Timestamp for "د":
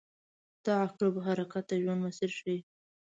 0.63-0.65, 1.67-1.71